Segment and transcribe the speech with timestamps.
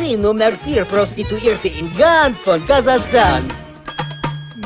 [0.00, 3.46] Sie Nummer 4 Prostituierte in ganz von Kasachstan.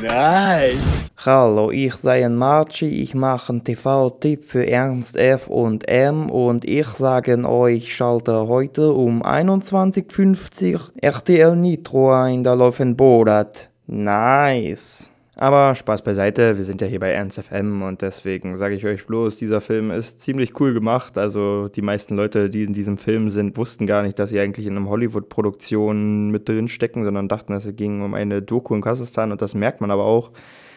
[0.01, 1.07] Nice.
[1.27, 6.87] Hallo, ich sei Marci, ich mache einen TV-Tipp für Ernst F und M und ich
[6.87, 13.71] sage euch, schalte heute um 21.50 RTL Nitro ein, da läuft ein Borat.
[13.87, 15.14] Nice.
[15.37, 19.05] Aber Spaß beiseite, wir sind ja hier bei Ernst FM und deswegen sage ich euch
[19.07, 21.19] bloß, dieser Film ist ziemlich cool gemacht.
[21.19, 24.67] Also die meisten Leute, die in diesem Film sind, wussten gar nicht, dass sie eigentlich
[24.67, 29.33] in einem Hollywood-Produktion mit drin stecken, sondern dachten, es ging um eine Doku in Kasachstan
[29.33, 30.31] und das merkt man aber auch.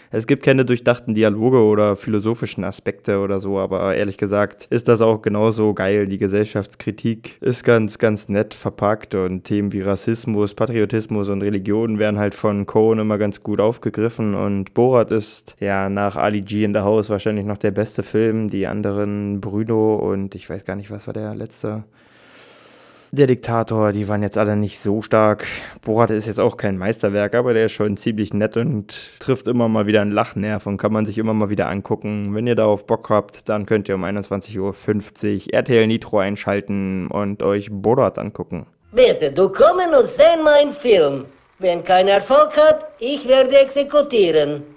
[0.09, 5.01] Es gibt keine durchdachten Dialoge oder philosophischen Aspekte oder so, aber ehrlich gesagt ist das
[5.01, 6.07] auch genauso geil.
[6.07, 12.19] Die Gesellschaftskritik ist ganz, ganz nett verpackt und Themen wie Rassismus, Patriotismus und Religion werden
[12.19, 16.73] halt von Cohen immer ganz gut aufgegriffen und Borat ist ja nach Ali G in
[16.73, 18.49] the House wahrscheinlich noch der beste Film.
[18.49, 21.83] Die anderen Bruno und ich weiß gar nicht, was war der letzte.
[23.11, 25.45] Der Diktator, die waren jetzt alle nicht so stark.
[25.81, 29.69] Borat ist jetzt auch kein Meisterwerk, aber der ist schon ziemlich nett und trifft immer
[29.69, 32.35] mal wieder einen Lachnerv und kann man sich immer mal wieder angucken.
[32.35, 37.43] Wenn ihr darauf Bock habt, dann könnt ihr um 21.50 Uhr RTL Nitro einschalten und
[37.43, 38.67] euch Borat angucken.
[38.91, 41.25] Bitte, du kommen und sehen meinen Film.
[41.59, 44.76] Wenn kein Erfolg hat, ich werde exekutieren.